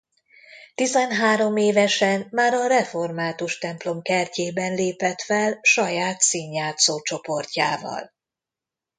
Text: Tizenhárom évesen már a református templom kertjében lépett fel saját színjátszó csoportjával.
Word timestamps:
Tizenhárom 0.75 1.57
évesen 1.57 2.27
már 2.31 2.53
a 2.53 2.67
református 2.67 3.57
templom 3.57 4.01
kertjében 4.01 4.73
lépett 4.75 5.21
fel 5.21 5.59
saját 5.61 6.19
színjátszó 6.21 6.99
csoportjával. 7.01 8.11